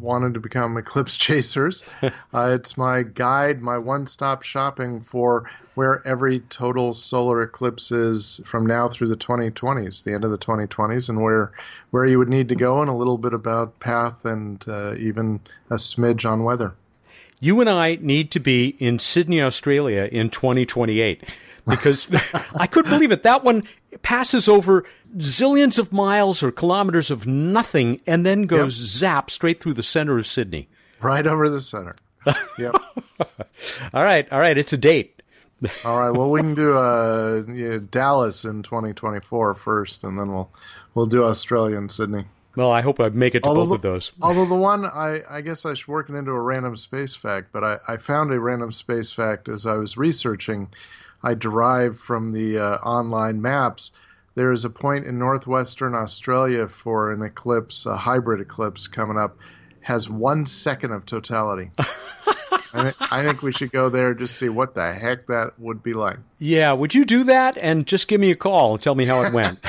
[0.00, 6.02] wanted to become eclipse chasers, uh, it's my guide, my one stop shopping for where
[6.04, 11.08] every total solar eclipse is from now through the 2020s, the end of the 2020s,
[11.08, 11.52] and where
[11.90, 15.40] where you would need to go, and a little bit about path and uh, even
[15.70, 16.74] a smidge on weather.
[17.40, 21.22] You and I need to be in Sydney, Australia in 2028
[21.68, 22.08] because
[22.58, 23.22] I couldn't believe it.
[23.22, 23.64] That one
[24.02, 24.84] passes over
[25.16, 28.88] zillions of miles or kilometers of nothing and then goes yep.
[28.88, 30.68] zap straight through the center of Sydney.
[31.00, 31.94] Right over the center.
[32.58, 32.74] Yep.
[33.94, 34.58] all right, all right.
[34.58, 35.22] It's a date.
[35.84, 36.10] All right.
[36.10, 40.50] Well, we can do uh, yeah, Dallas in 2024 first, and then we'll
[40.94, 42.24] we'll do Australia and Sydney.
[42.58, 44.12] Well, I hope I make it to although both the, of those.
[44.20, 47.50] although the one I, I guess I should work it into a random space fact,
[47.52, 50.68] but I, I found a random space fact as I was researching.
[51.22, 53.92] I derived from the uh, online maps.
[54.34, 59.36] There is a point in northwestern Australia for an eclipse, a hybrid eclipse coming up,
[59.80, 61.70] has one second of totality.
[62.74, 65.94] I, I, think we should go there just see what the heck that would be
[65.94, 66.18] like.
[66.40, 69.22] Yeah, would you do that and just give me a call and tell me how
[69.22, 69.60] it went?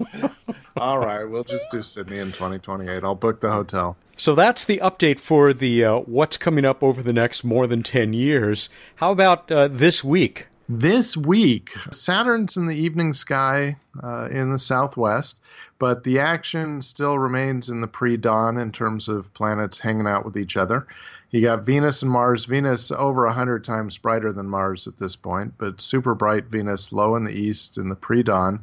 [0.76, 3.04] All right, we'll just do Sydney in 2028.
[3.04, 3.96] I'll book the hotel.
[4.16, 7.84] So that's the update for the uh, what's coming up over the next more than
[7.84, 8.68] 10 years.
[8.96, 10.46] How about uh, this week?
[10.68, 15.40] This week, Saturn's in the evening sky uh, in the southwest,
[15.78, 20.24] but the action still remains in the pre dawn in terms of planets hanging out
[20.24, 20.86] with each other.
[21.30, 22.46] You got Venus and Mars.
[22.46, 27.14] Venus over 100 times brighter than Mars at this point, but super bright Venus low
[27.14, 28.62] in the east in the pre dawn.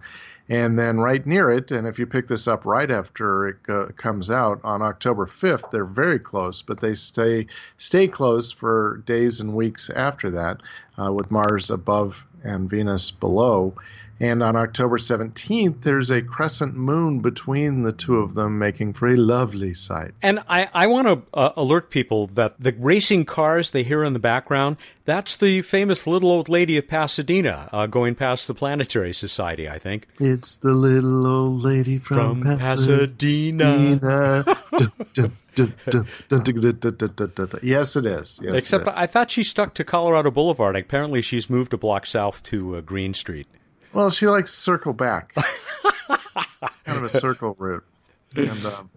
[0.51, 4.29] And then right near it, and if you pick this up right after it comes
[4.29, 7.47] out on October 5th, they're very close, but they stay
[7.77, 10.59] stay close for days and weeks after that,
[11.01, 13.73] uh, with Mars above and Venus below.
[14.21, 19.07] And on October 17th, there's a crescent moon between the two of them, making for
[19.07, 20.11] a lovely sight.
[20.21, 24.13] And I, I want to uh, alert people that the racing cars they hear in
[24.13, 29.11] the background, that's the famous little old lady of Pasadena uh, going past the Planetary
[29.11, 30.07] Society, I think.
[30.19, 34.43] It's the little old lady from, from Pasadena.
[34.45, 35.23] Pasadena.
[37.63, 38.39] yes, it is.
[38.43, 38.97] Yes, Except it is.
[38.97, 40.75] I thought she stuck to Colorado Boulevard.
[40.75, 43.47] Apparently, she's moved a block south to uh, Green Street.
[43.93, 45.33] Well, she likes circle back.
[46.61, 47.83] it's kind of a circle route.
[48.35, 48.89] And um,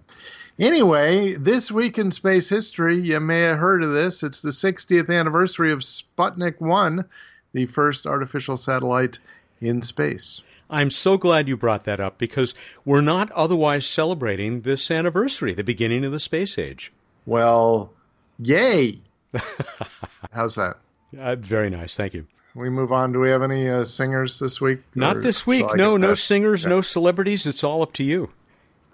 [0.59, 4.23] anyway, this week in space history, you may have heard of this.
[4.23, 7.05] It's the 60th anniversary of Sputnik 1,
[7.53, 9.19] the first artificial satellite
[9.61, 10.43] in space.
[10.71, 15.65] I'm so glad you brought that up because we're not otherwise celebrating this anniversary, the
[15.65, 16.93] beginning of the space age.
[17.27, 17.93] Well,
[18.39, 19.01] yay!
[20.33, 20.77] How's that?
[21.19, 21.97] Uh, very nice.
[21.97, 23.13] Thank you we move on.
[23.13, 24.81] Do we have any uh, singers this week?
[24.95, 25.67] Not this week.
[25.75, 27.47] No, no singers, no celebrities.
[27.47, 28.31] It's all up to you.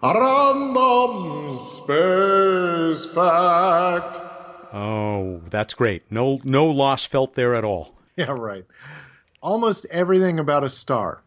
[0.02, 4.20] Random space fact.
[4.72, 6.02] Oh, that's great.
[6.10, 7.94] No, no loss felt there at all.
[8.16, 8.66] Yeah, right.
[9.40, 11.22] Almost everything about a star,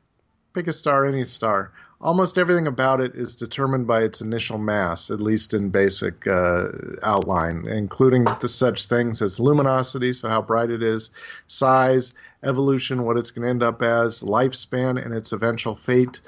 [0.54, 1.72] pick a star, any star,
[2.04, 6.68] almost everything about it is determined by its initial mass, at least in basic uh,
[7.02, 11.12] outline, including the such things as luminosity, so how bright it is,
[11.48, 16.20] size, evolution, what it's going to end up as, lifespan, and its eventual fate.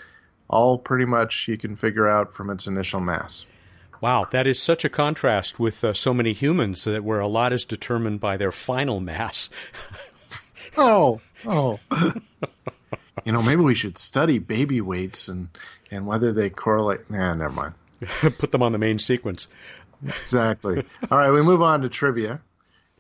[0.48, 3.46] All pretty much you can figure out from its initial mass.
[4.00, 7.52] Wow, that is such a contrast with uh, so many humans that where a lot
[7.52, 9.50] is determined by their final mass.
[10.78, 11.80] oh, oh.
[13.26, 15.50] you know, maybe we should study baby weights and
[15.92, 17.10] and whether they correlate.
[17.10, 17.74] Nah, never mind.
[18.38, 19.48] Put them on the main sequence.
[20.06, 20.84] Exactly.
[21.12, 22.42] All right, we move on to trivia,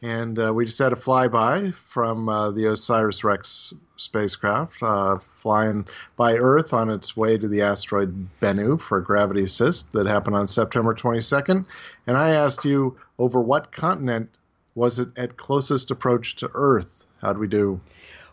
[0.01, 5.85] and uh, we just had a flyby from uh, the OSIRIS REx spacecraft uh, flying
[6.15, 10.35] by Earth on its way to the asteroid Bennu for a gravity assist that happened
[10.35, 11.65] on September 22nd.
[12.07, 14.29] And I asked you over what continent
[14.73, 17.05] was it at closest approach to Earth?
[17.21, 17.79] How'd we do?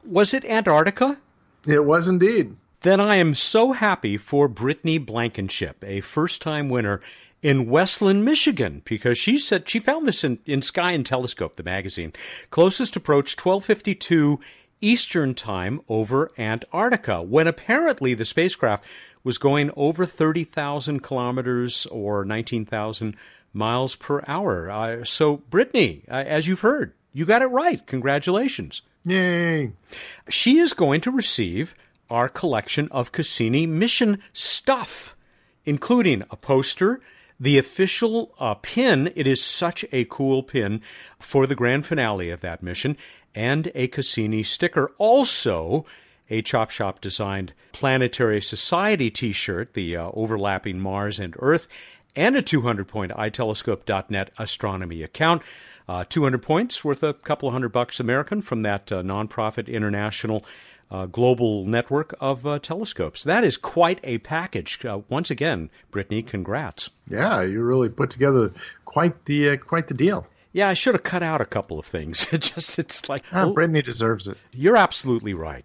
[0.05, 1.19] Was it Antarctica?
[1.67, 2.57] It was indeed.
[2.83, 7.01] Then I am so happy for Brittany Blankenship, a first time winner
[7.41, 11.63] in Westland, Michigan, because she said she found this in, in Sky and Telescope, the
[11.63, 12.13] magazine.
[12.51, 14.41] Closest approach 1252
[14.81, 18.85] Eastern Time over Antarctica, when apparently the spacecraft
[19.23, 23.17] was going over 30,000 kilometers or 19,000
[23.53, 24.71] miles per hour.
[24.71, 27.87] Uh, so, Brittany, uh, as you've heard, you got it right.
[27.87, 28.83] Congratulations.
[29.05, 29.73] Yay.
[30.29, 31.75] She is going to receive
[32.09, 35.17] our collection of Cassini mission stuff,
[35.65, 37.01] including a poster,
[37.41, 39.13] the official uh, pin.
[39.17, 40.81] It is such a cool pin
[41.19, 42.97] for the grand finale of that mission,
[43.35, 44.93] and a Cassini sticker.
[44.99, 45.85] Also,
[46.31, 51.67] a Chop Shop designed Planetary Society t shirt, the uh, overlapping Mars and Earth,
[52.17, 55.43] and a 200 point itelescope.net astronomy account.
[55.89, 60.45] Uh, 200 points worth a couple of hundred bucks American from that uh, nonprofit international
[60.93, 63.25] uh, global network of uh, telescopes.
[63.25, 64.85] That is quite a package.
[64.85, 66.91] Uh, once again, Brittany, congrats.
[67.09, 68.53] Yeah, you really put together
[68.85, 70.27] quite the uh, quite the deal.
[70.53, 72.31] Yeah, I should have cut out a couple of things.
[72.33, 74.37] It just it's like ah, oh, Brittany deserves it.
[74.53, 75.65] You're absolutely right.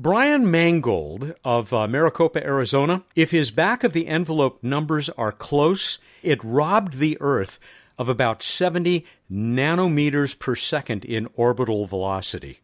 [0.00, 5.98] Brian Mangold of uh, Maricopa, Arizona, if his back of the envelope numbers are close,
[6.22, 7.58] it robbed the Earth
[7.98, 12.60] of about 70 nanometers per second in orbital velocity.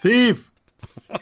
[0.00, 0.52] Thief!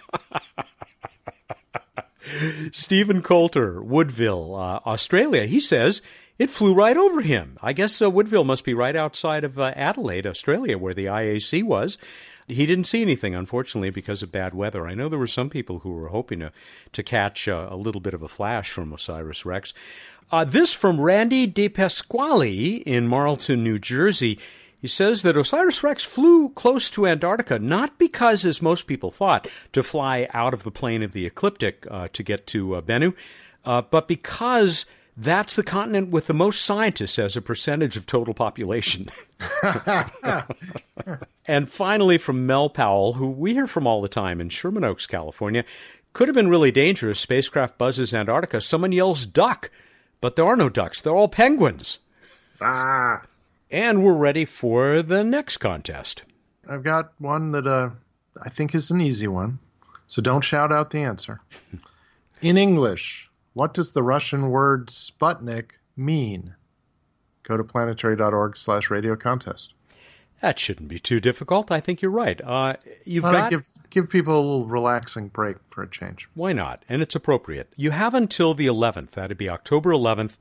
[2.70, 6.03] Stephen Coulter, Woodville, uh, Australia, he says
[6.39, 7.59] it flew right over him.
[7.62, 11.62] I guess uh, Woodville must be right outside of uh, Adelaide, Australia, where the IAC
[11.62, 11.97] was.
[12.53, 14.86] He didn't see anything, unfortunately, because of bad weather.
[14.86, 16.53] I know there were some people who were hoping to,
[16.92, 19.74] to catch uh, a little bit of a flash from Osiris Rex.
[20.30, 24.38] Uh, this from Randy De Pasquale in Marlton, New Jersey.
[24.80, 29.46] He says that Osiris Rex flew close to Antarctica not because, as most people thought,
[29.72, 33.14] to fly out of the plane of the ecliptic uh, to get to uh, Bennu,
[33.64, 34.86] uh, but because
[35.17, 39.11] that's the continent with the most scientists as a percentage of total population.
[41.47, 45.07] and finally, from Mel Powell, who we hear from all the time in Sherman Oaks,
[45.07, 45.65] California,
[46.13, 47.21] could have been really dangerous.
[47.21, 48.61] Spacecraft buzzes Antarctica.
[48.61, 49.71] Someone yells duck,
[50.21, 51.01] but there are no ducks.
[51.01, 51.99] They're all penguins.
[52.61, 53.23] Ah.
[53.71, 56.23] And we're ready for the next contest.
[56.69, 57.91] I've got one that uh,
[58.45, 59.59] I think is an easy one,
[60.07, 61.41] so don't shout out the answer.
[62.43, 66.55] In English, what does the Russian word Sputnik mean?
[67.42, 69.74] Go to planetary.org slash radio contest.
[70.40, 71.70] That shouldn't be too difficult.
[71.70, 72.40] I think you're right.
[72.42, 72.74] Uh,
[73.05, 76.28] you've well, got give give people a little relaxing break for a change.
[76.34, 76.84] Why not?
[76.88, 77.72] And it's appropriate.
[77.76, 79.12] You have until the 11th.
[79.12, 80.32] That'd be October 11th,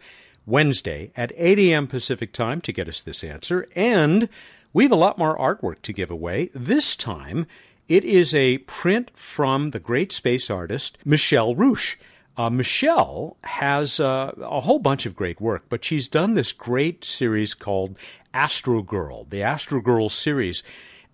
[0.47, 1.87] Wednesday at 8 a.m.
[1.87, 3.67] Pacific time to get us this answer.
[3.75, 4.27] And
[4.73, 6.49] we have a lot more artwork to give away.
[6.55, 7.45] This time,
[7.87, 11.99] it is a print from the great space artist Michelle Rouch.
[12.37, 17.03] Uh, Michelle has uh, a whole bunch of great work, but she's done this great
[17.03, 17.97] series called
[18.33, 20.63] Astro Girl, the Astro Girl series,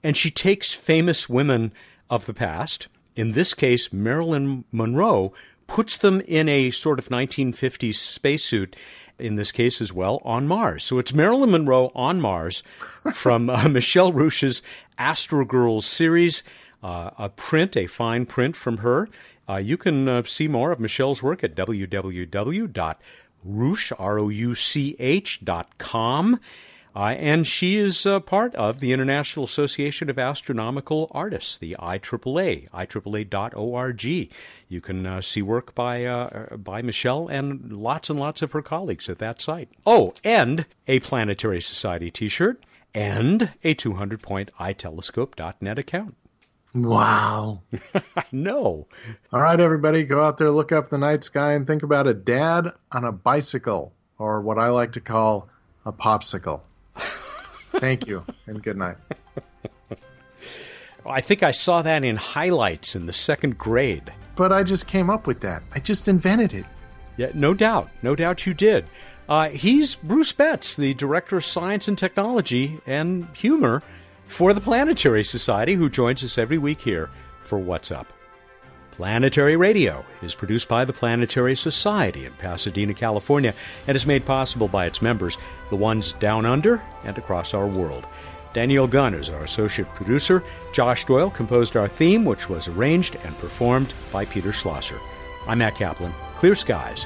[0.03, 1.73] and she takes famous women
[2.09, 5.33] of the past, in this case Marilyn Monroe,
[5.65, 8.75] puts them in a sort of 1950s spacesuit,
[9.19, 10.83] in this case as well, on Mars.
[10.83, 12.63] So it's Marilyn Monroe on Mars
[13.13, 14.61] from uh, Michelle Rouch's
[14.97, 16.43] Astro Girls series,
[16.83, 19.09] uh, a print, a fine print from her.
[19.49, 22.79] Uh, you can uh, see more of Michelle's work at www.rouch.com.
[26.95, 32.67] Uh, and she is uh, part of the International Association of Astronomical Artists, the IAAA,
[32.71, 34.03] IAAA.org.
[34.67, 38.63] You can uh, see work by, uh, by Michelle and lots and lots of her
[38.63, 39.69] colleagues at that site.
[39.85, 42.63] Oh, and a Planetary Society t shirt
[42.95, 46.15] and a 200 point itelescope.net account.
[46.85, 47.61] Wow.
[48.31, 48.87] no.
[49.33, 52.13] All right, everybody, go out there, look up the night sky, and think about a
[52.13, 55.49] dad on a bicycle, or what I like to call
[55.85, 56.61] a popsicle.
[56.95, 58.97] Thank you, and good night.
[61.05, 64.11] I think I saw that in highlights in the second grade.
[64.35, 65.63] But I just came up with that.
[65.73, 66.65] I just invented it.
[67.15, 67.89] Yeah, no doubt.
[68.01, 68.85] No doubt you did.
[69.29, 73.83] Uh, he's Bruce Betts, the Director of Science and Technology and Humor
[74.27, 77.09] for the Planetary Society, who joins us every week here
[77.41, 78.13] for What's Up.
[78.91, 83.53] Planetary Radio is produced by the Planetary Society in Pasadena, California,
[83.85, 85.37] and is made possible by its members,
[85.69, 88.07] the ones down under and across our world.
[88.53, 90.43] Daniel Gunn is our associate producer.
[90.73, 94.99] Josh Doyle composed our theme, which was arranged and performed by Peter Schlosser.
[95.47, 96.13] I'm Mat Kaplan.
[96.37, 97.05] Clear skies.